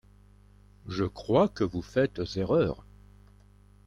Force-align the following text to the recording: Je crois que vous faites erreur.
Je 0.87 1.03
crois 1.03 1.47
que 1.47 1.63
vous 1.63 1.83
faites 1.83 2.21
erreur. 2.35 2.85